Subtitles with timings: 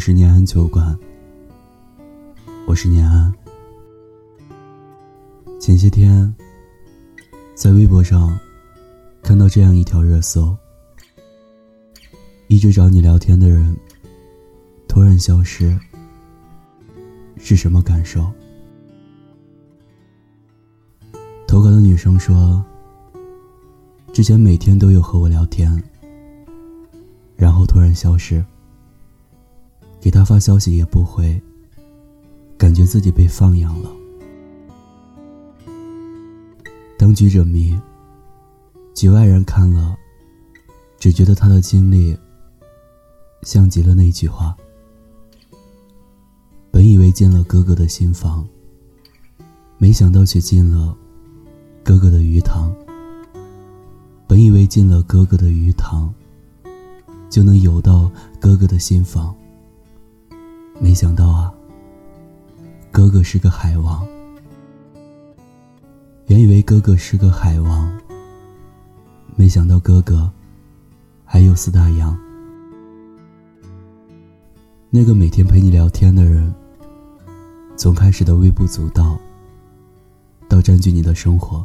[0.00, 0.98] 是念安酒馆，
[2.66, 3.30] 我是念安。
[5.60, 6.34] 前些天，
[7.54, 8.36] 在微博上
[9.22, 10.56] 看到这样一条热搜：
[12.48, 13.76] 一直找你聊天的人
[14.88, 15.78] 突然消失，
[17.36, 18.32] 是什么感受？
[21.46, 22.64] 投稿的女生说
[24.14, 25.70] ：“之前每天都有和我聊天，
[27.36, 28.42] 然后突然消失。”
[30.00, 31.40] 给他发消息也不回，
[32.56, 33.90] 感觉自己被放养了。
[36.98, 37.78] 当局者迷，
[38.94, 39.96] 局外人看了，
[40.98, 42.16] 只觉得他的经历
[43.42, 44.56] 像极了那句话
[46.70, 48.46] ：“本以为进了哥哥的新房，
[49.78, 50.96] 没想到却进了
[51.82, 52.74] 哥哥的鱼塘。
[54.26, 56.12] 本以为进了哥哥的鱼塘，
[57.28, 59.34] 就能游到哥哥的新房。”
[60.82, 61.52] 没想到啊，
[62.90, 64.04] 哥哥是个海王。
[66.26, 67.92] 原以为哥哥是个海王，
[69.36, 70.32] 没想到哥哥
[71.22, 72.18] 还有四大洋。
[74.88, 76.52] 那个每天陪你聊天的人，
[77.76, 79.20] 从开始的微不足道，
[80.48, 81.64] 到占据你的生活，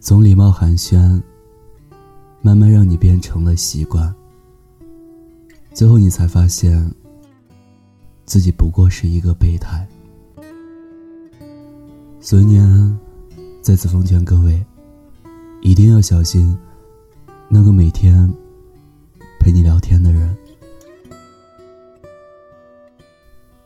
[0.00, 1.20] 从礼貌寒暄，
[2.42, 4.14] 慢慢让你变成了习惯，
[5.72, 6.92] 最后你才发现。
[8.30, 9.84] 自己不过是一个备胎，
[12.20, 12.96] 所以年
[13.60, 14.64] 再次奉劝各位，
[15.62, 16.56] 一定要小心
[17.48, 18.32] 那个每天
[19.40, 20.32] 陪你聊天的人。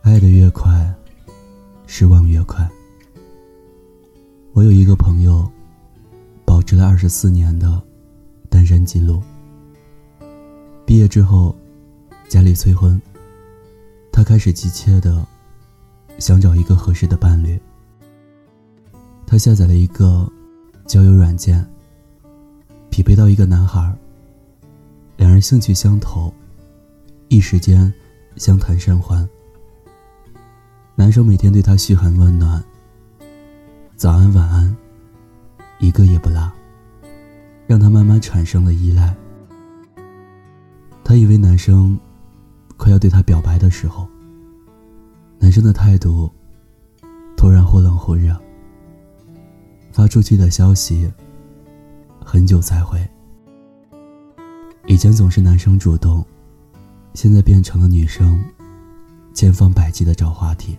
[0.00, 0.90] 爱的越快，
[1.86, 2.66] 失望越快。
[4.54, 5.46] 我有一个朋友，
[6.42, 7.82] 保持了二十四年的
[8.48, 9.22] 单身记录。
[10.86, 11.54] 毕业之后，
[12.30, 12.98] 家里催婚。
[14.14, 15.26] 他开始急切的
[16.20, 17.60] 想找一个合适的伴侣。
[19.26, 20.30] 他下载了一个
[20.86, 21.66] 交友软件，
[22.90, 23.92] 匹配到一个男孩。
[25.16, 26.32] 两人兴趣相投，
[27.26, 27.92] 一时间
[28.36, 29.28] 相谈甚欢。
[30.94, 32.62] 男生每天对她嘘寒问暖，
[33.96, 34.76] 早安晚安，
[35.80, 36.52] 一个也不落，
[37.66, 39.12] 让她慢慢产生了依赖。
[41.02, 41.98] 他以为男生。
[42.76, 44.06] 快要对他表白的时候，
[45.38, 46.30] 男生的态度
[47.36, 48.36] 突然忽冷忽热，
[49.92, 51.10] 发出去的消息
[52.24, 52.98] 很久才回。
[54.86, 56.24] 以前总是男生主动，
[57.14, 58.44] 现在变成了女生
[59.32, 60.76] 千方百计的找话题。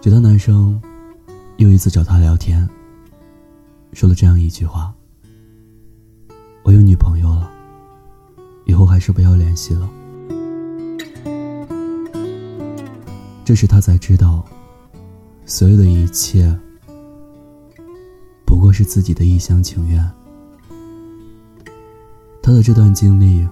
[0.00, 0.80] 直到男生
[1.58, 2.68] 又一次找她聊天，
[3.92, 4.94] 说了这样一句话
[6.64, 7.50] ：“我有女朋友了。”
[8.70, 9.90] 以后还是不要联系了。
[13.44, 14.46] 这时他才知道，
[15.44, 16.56] 所有的一切
[18.44, 20.08] 不过是自己的一厢情愿。
[22.40, 23.44] 他的这段经历，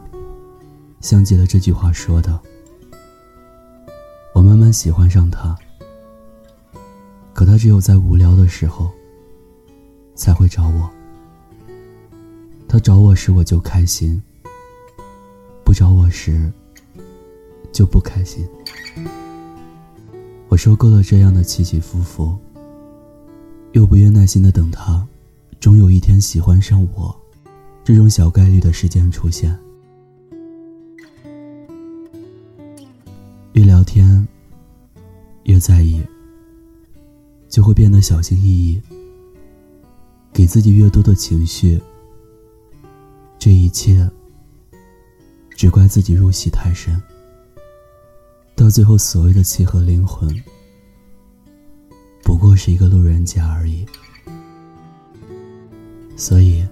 [1.00, 2.38] 像极了这句话说的
[4.32, 5.58] ：“我慢慢喜欢上他，
[7.34, 8.88] 可他只有在无聊的时候
[10.14, 10.88] 才会找我。
[12.68, 14.22] 他找我时，我就开心。”
[15.68, 16.50] 不找我时，
[17.70, 18.42] 就不开心。
[20.48, 22.34] 我受够了这样的起起伏伏，
[23.72, 25.06] 又不愿耐心的等他，
[25.60, 27.14] 终有一天喜欢上我，
[27.84, 29.54] 这种小概率的事件出现。
[33.52, 34.26] 越聊天，
[35.42, 36.02] 越在意，
[37.46, 38.80] 就会变得小心翼翼，
[40.32, 41.78] 给自己越多的情绪。
[43.38, 44.10] 这一切。
[45.58, 47.02] 只怪自己入戏太深，
[48.54, 50.32] 到最后所谓的契合灵魂，
[52.22, 53.84] 不过是一个路人甲而已。
[56.16, 56.64] 所以，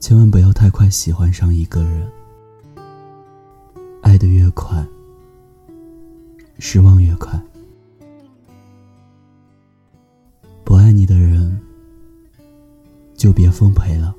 [0.00, 2.10] 千万不要太快喜欢上一个人，
[4.02, 4.84] 爱的越快，
[6.58, 7.40] 失望越快。
[10.64, 11.56] 不爱你的人，
[13.14, 14.12] 就别奉陪了。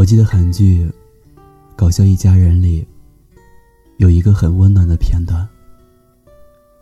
[0.00, 0.86] 我记得韩剧
[1.76, 2.88] 《搞笑一家人》里
[3.98, 5.46] 有一个很温暖的片段。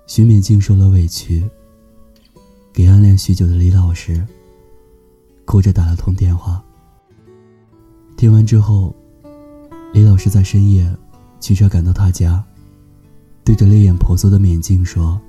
[0.06, 1.44] 徐敏静受了委屈，
[2.72, 4.24] 给暗恋许久的李老师
[5.44, 6.62] 哭着打了通电话。
[8.16, 8.94] 听完之后，
[9.92, 10.88] 李老师在深夜
[11.40, 12.44] 驱车赶到他家，
[13.42, 15.20] 对着泪眼婆娑的敏静说：“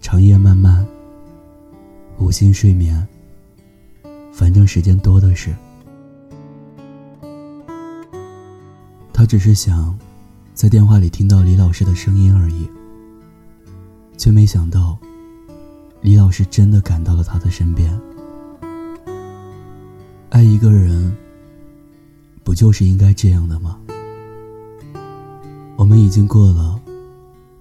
[0.00, 0.86] 长夜漫漫，
[2.16, 3.04] 无心睡眠，
[4.32, 5.52] 反正时间多的是。”
[9.18, 9.98] 他只是想
[10.54, 12.70] 在电话里听到李老师的声音而已，
[14.16, 14.96] 却没想到
[16.02, 18.00] 李老师真的赶到了他的身边。
[20.28, 21.12] 爱一个人，
[22.44, 23.80] 不就是应该这样的吗？
[25.74, 26.80] 我们已经过了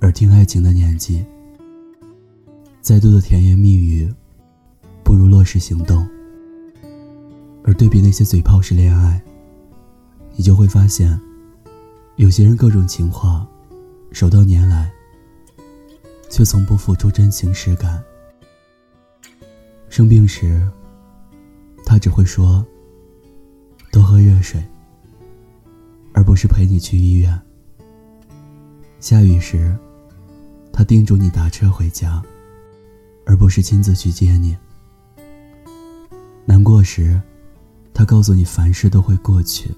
[0.01, 1.25] 耳听爱情的年纪，
[2.81, 4.07] 再多的甜言蜜语，
[5.03, 6.07] 不如落实行动。
[7.63, 9.19] 而对比那些嘴炮式恋爱，
[10.35, 11.19] 你就会发现，
[12.17, 13.47] 有些人各种情话，
[14.11, 14.91] 手到年来，
[16.31, 18.03] 却从不付出真情实感。
[19.87, 20.67] 生病时，
[21.85, 22.65] 他只会说
[23.93, 24.59] “多喝热水”，
[26.11, 27.39] 而不是陪你去医院。
[28.99, 29.77] 下雨时，
[30.73, 32.19] 他叮嘱你打车回家，
[33.27, 34.57] 而不是亲自去接你。
[36.45, 37.21] 难过时，
[37.93, 39.69] 他告诉你凡事都会过去，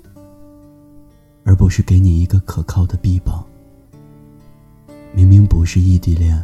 [1.50, 3.44] 而不是给你一个可靠的臂膀。
[5.16, 6.40] 明明不是异地恋，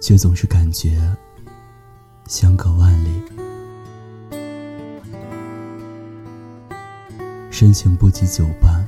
[0.00, 1.00] 却总是感觉
[2.26, 3.22] 相隔万里。
[7.52, 8.84] 深情不及久伴，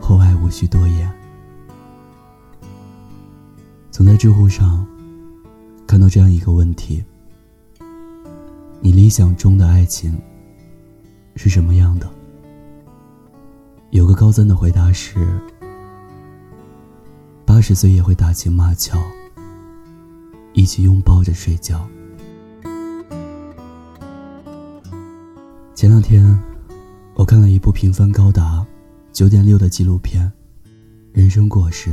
[0.00, 1.12] 厚爱无需多言。
[3.90, 4.86] 总在知乎上
[5.86, 7.04] 看到这样一个问题。
[8.80, 10.18] 你理想中的爱情
[11.34, 12.15] 是什么样的？
[13.90, 15.40] 有个高赞的回答是：
[17.44, 18.98] 八十岁也会打情骂俏，
[20.52, 21.88] 一起拥抱着睡觉。
[25.74, 26.38] 前两天，
[27.14, 28.66] 我看了一部评分高达
[29.12, 30.30] 九点六的纪录片
[31.12, 31.90] 《人生果实》，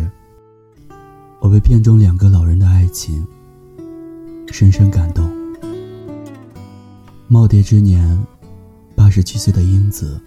[1.40, 3.26] 我被片中两个老人的爱情
[4.52, 5.32] 深深感动。
[7.30, 8.20] 耄耋之年，
[8.96, 10.20] 八十七岁的英子，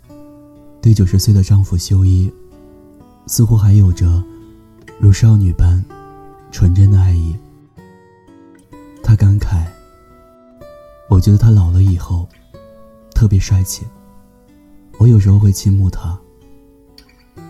[0.86, 2.32] 对九十岁的丈夫修一，
[3.26, 4.22] 似乎还有着
[5.00, 5.84] 如少女般
[6.52, 7.34] 纯真的爱意。
[9.02, 9.66] 他感慨
[11.10, 12.28] ：“我觉得他老了以后，
[13.16, 13.84] 特别帅气。
[14.98, 16.16] 我有时候会倾慕他。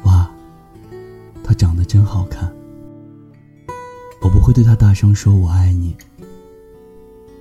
[0.05, 0.31] 哇，
[1.45, 2.51] 他长得真好看。
[4.23, 5.95] 我不会对他大声说我爱你，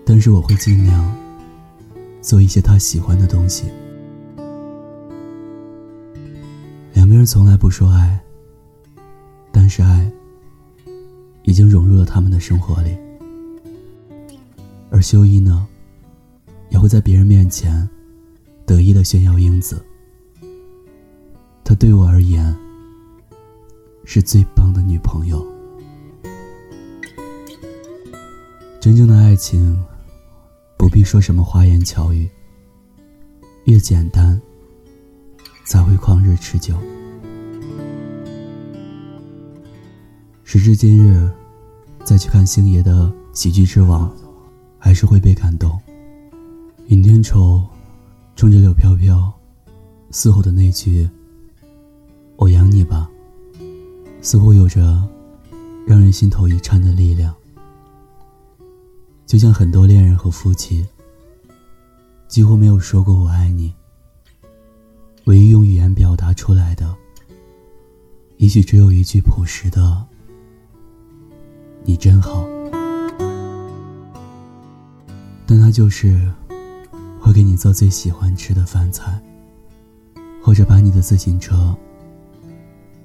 [0.06, 1.16] 但是我会尽量。”
[2.22, 3.64] 做一些他喜欢的东西。
[7.26, 8.20] 从来不说爱，
[9.52, 10.10] 但是爱
[11.44, 12.96] 已经融入了他们的生活里。
[14.90, 15.68] 而修一呢，
[16.70, 17.88] 也会在别人面前
[18.66, 19.84] 得意的炫耀英子。
[21.64, 22.56] 她对我而言
[24.06, 25.46] 是最棒的女朋友。
[28.80, 29.84] 真正的爱情。
[30.78, 32.30] 不必说什么花言巧语，
[33.64, 34.40] 越简单
[35.66, 36.78] 才会旷日持久。
[40.58, 41.30] 时至今日，
[42.06, 44.10] 再去看星爷的《喜剧之王》，
[44.80, 45.78] 还是会被感动。
[46.88, 47.62] 尹天仇
[48.38, 49.30] 冲着柳飘飘
[50.12, 51.10] 嘶吼的那句
[52.38, 53.10] “我养你吧”，
[54.24, 55.06] 似乎有着
[55.86, 57.36] 让人心头一颤的力量。
[59.26, 60.86] 就像很多恋人和夫妻，
[62.30, 63.74] 几乎没有说过“我爱你”，
[65.26, 66.96] 唯一用语言表达出来的，
[68.38, 70.02] 也许只有一句朴实的
[71.86, 72.46] “你真好”。
[75.48, 76.30] 但他就是
[77.20, 79.22] 会给你做最喜欢吃的饭菜，
[80.44, 81.74] 或者把你的自行车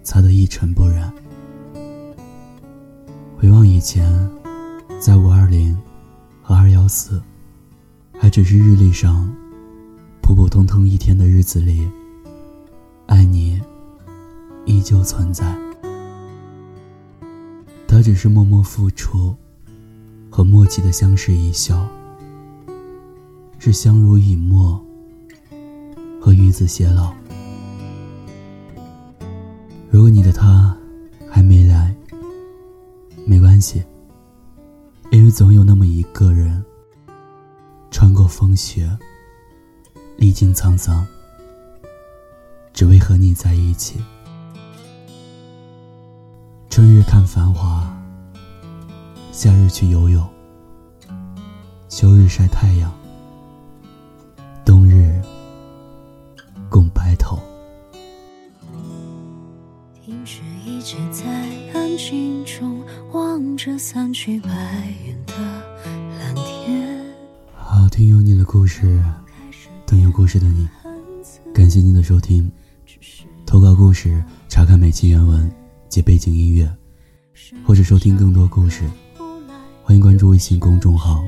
[0.03, 1.13] 擦得一尘不染。
[3.39, 4.29] 回望以前，
[4.99, 5.77] 在五二零。
[6.43, 7.23] 和二幺四，
[8.19, 9.33] 还只是日历上
[10.21, 11.89] 普普通通一天的日子里，
[13.07, 13.63] 爱你
[14.67, 15.57] 依旧存在。
[17.91, 19.35] 他只是默默付出
[20.31, 21.85] 和默契的相视一笑，
[23.59, 24.81] 是相濡以沫
[26.23, 27.13] 和与子偕老。
[29.91, 30.73] 如果你的他
[31.29, 31.93] 还没来，
[33.27, 33.83] 没关系。
[35.11, 36.65] 因为总有那么一个人，
[37.91, 38.89] 穿过风雪，
[40.17, 41.05] 历经沧桑，
[42.73, 43.99] 只为和你在一起。
[46.71, 47.85] 春日看繁华，
[49.33, 50.25] 夏日去游泳，
[51.89, 52.89] 秋日晒太阳，
[54.65, 55.21] 冬日
[56.69, 57.41] 共白头。
[60.01, 61.27] 听雪一直在
[61.75, 62.81] 安静中。
[63.13, 65.35] 望着散去白云的
[66.21, 67.05] 蓝天。
[67.53, 69.03] 好听有你的故事，
[69.85, 70.69] 等有故事的你。
[71.53, 72.49] 感谢您的收听，
[73.45, 75.53] 投稿故事，查看每期原文
[75.91, 76.73] 及背景音乐，
[77.67, 78.89] 或者收听更多故事，
[79.83, 81.25] 欢迎关注微信公众号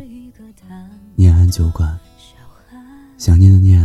[1.17, 1.99] “念安酒馆”。
[3.19, 3.83] 想念的念，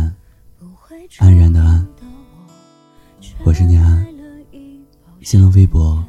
[1.18, 1.84] 安然的安。
[3.44, 4.06] 我是念安，
[5.20, 6.02] 新浪微博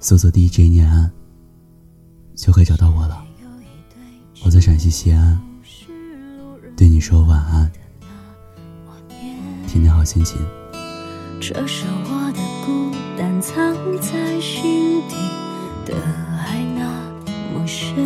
[0.00, 1.10] 搜索 DJ 念安
[2.34, 3.24] 就可以找到我了。
[4.44, 5.40] 我在陕西西安，
[6.76, 7.72] 对你说晚安，
[9.66, 10.38] 天天好心情。
[11.44, 15.16] 这是我的孤单，藏在心底
[15.84, 15.96] 的
[16.38, 16.84] 爱那
[17.52, 17.96] 么深。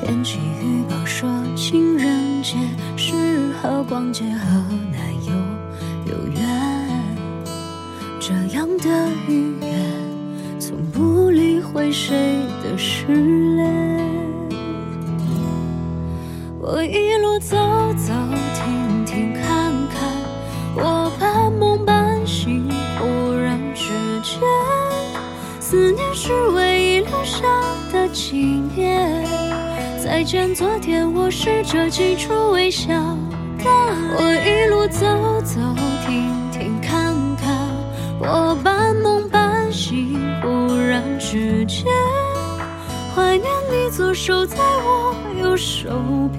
[0.00, 2.56] 天气预报说情人节
[2.96, 5.34] 适合逛街和男友
[6.06, 6.88] 有缘，
[8.18, 8.88] 这样的
[9.28, 13.04] 预言从不理会谁的失
[13.56, 14.00] 恋。
[16.58, 17.58] 我一路走
[17.92, 18.14] 走
[27.40, 27.46] 下
[27.90, 28.36] 的纪
[28.76, 29.24] 念。
[30.02, 32.92] 再见昨天，我试着挤出微笑
[33.58, 33.64] 的
[34.16, 35.60] 我一路走走
[36.06, 37.68] 停停看看，
[38.18, 41.86] 我半梦半醒，忽然之间。
[43.14, 45.88] 怀念你左手在我右手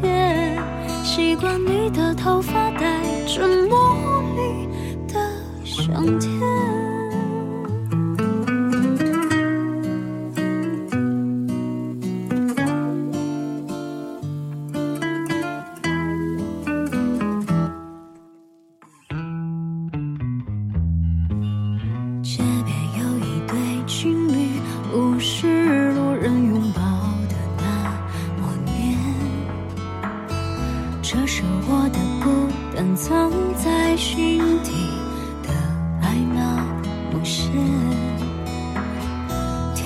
[0.02, 0.58] 边，
[1.04, 4.68] 习惯你的头发带着茉莉
[5.08, 5.20] 的
[5.64, 6.81] 香甜。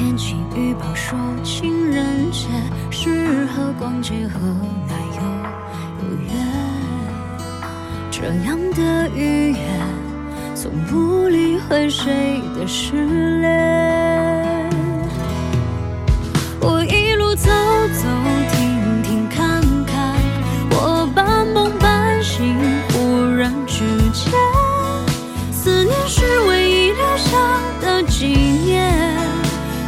[0.06, 2.48] 天气预报说情人节
[2.92, 4.40] 适合逛街和
[4.88, 5.22] 男友
[6.04, 6.30] 有约，
[8.12, 9.64] 这样的语言
[10.54, 12.94] 从不理会谁的失
[13.42, 14.70] 恋。
[16.62, 18.55] 我一路走走。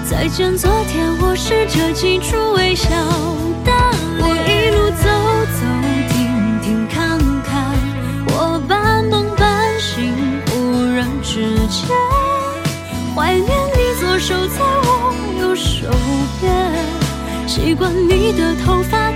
[0.09, 3.71] 再见昨天，我试着挤出微笑的
[4.19, 5.03] 我一路走
[5.51, 5.59] 走
[6.07, 6.15] 停
[6.61, 7.75] 停看看，
[8.27, 10.15] 我半梦半醒，
[10.47, 11.89] 忽然之间，
[13.13, 15.89] 怀念你左手在我右手
[16.39, 19.06] 边，习惯你的头发。